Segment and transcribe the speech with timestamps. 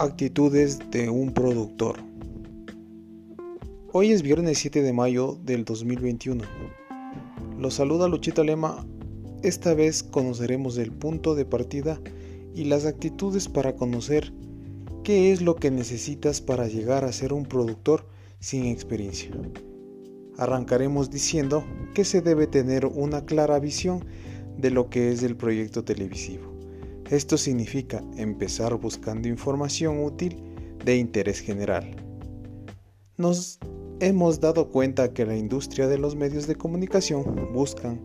[0.00, 1.96] Actitudes de un productor.
[3.92, 6.44] Hoy es viernes 7 de mayo del 2021.
[7.58, 8.86] Los saluda Luchito Lema.
[9.42, 12.00] Esta vez conoceremos el punto de partida
[12.54, 14.32] y las actitudes para conocer
[15.02, 18.06] qué es lo que necesitas para llegar a ser un productor
[18.38, 19.32] sin experiencia.
[20.36, 24.04] Arrancaremos diciendo que se debe tener una clara visión
[24.58, 26.57] de lo que es el proyecto televisivo
[27.10, 30.42] esto significa empezar buscando información útil
[30.84, 31.96] de interés general.
[33.16, 33.58] Nos
[34.00, 38.00] hemos dado cuenta que la industria de los medios de comunicación buscan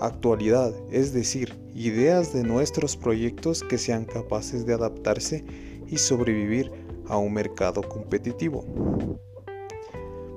[0.00, 5.44] actualidad, es decir, ideas de nuestros proyectos que sean capaces de adaptarse
[5.86, 6.72] y sobrevivir
[7.06, 8.64] a un mercado competitivo.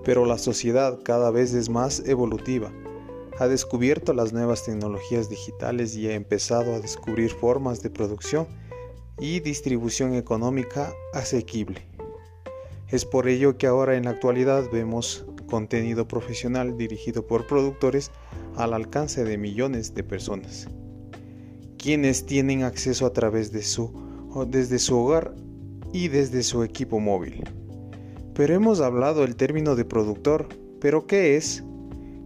[0.03, 2.73] Pero la sociedad cada vez es más evolutiva
[3.39, 8.47] ha descubierto las nuevas tecnologías digitales y ha empezado a descubrir formas de producción
[9.19, 11.87] y distribución económica asequible.
[12.89, 18.11] Es por ello que ahora en la actualidad vemos contenido profesional dirigido por productores
[18.55, 20.67] al alcance de millones de personas,
[21.77, 23.93] quienes tienen acceso a través de su
[24.47, 25.35] desde su hogar
[25.91, 27.43] y desde su equipo móvil.
[28.33, 31.63] Pero hemos hablado el término de productor, pero ¿qué es?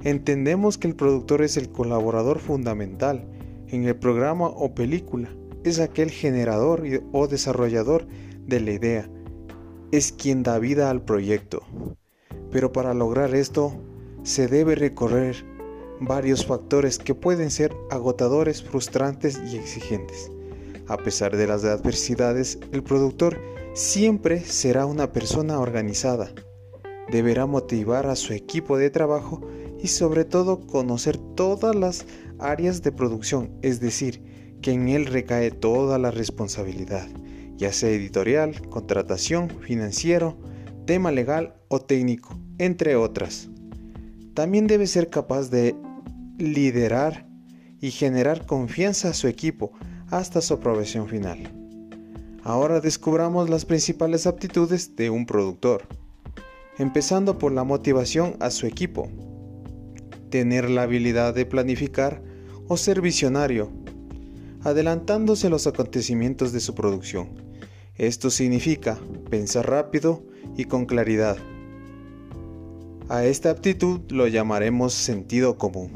[0.03, 3.28] Entendemos que el productor es el colaborador fundamental
[3.67, 5.30] en el programa o película,
[5.64, 8.08] es aquel generador o desarrollador
[8.45, 9.09] de la idea,
[9.92, 11.64] es quien da vida al proyecto.
[12.52, 13.73] Pero para lograr esto
[14.23, 15.45] se debe recorrer
[16.00, 20.31] varios factores que pueden ser agotadores, frustrantes y exigentes.
[20.88, 23.42] A pesar de las adversidades, el productor
[23.73, 26.31] siempre será una persona organizada.
[27.12, 29.42] Deberá motivar a su equipo de trabajo
[29.81, 32.06] y sobre todo conocer todas las
[32.39, 34.22] áreas de producción, es decir,
[34.61, 37.08] que en él recae toda la responsabilidad,
[37.58, 40.38] ya sea editorial, contratación, financiero,
[40.85, 43.50] tema legal o técnico, entre otras.
[44.34, 45.75] También debe ser capaz de
[46.38, 47.28] liderar
[47.81, 49.72] y generar confianza a su equipo
[50.09, 51.53] hasta su aprobación final.
[52.44, 55.88] Ahora descubramos las principales aptitudes de un productor,
[56.78, 59.09] empezando por la motivación a su equipo
[60.29, 62.21] tener la habilidad de planificar
[62.67, 63.71] o ser visionario,
[64.63, 67.29] adelantándose los acontecimientos de su producción.
[67.95, 68.97] Esto significa
[69.29, 70.23] pensar rápido
[70.55, 71.38] y con claridad.
[73.09, 75.91] A esta aptitud lo llamaremos sentido común,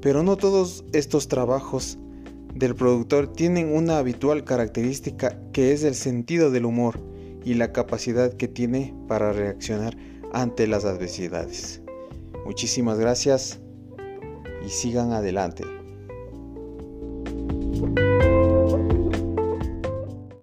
[0.00, 1.98] pero no todos estos trabajos
[2.54, 7.00] del productor tienen una habitual característica que es el sentido del humor
[7.44, 9.96] y la capacidad que tiene para reaccionar
[10.32, 11.82] ante las adversidades.
[12.46, 13.58] Muchísimas gracias
[14.64, 15.64] y sigan adelante.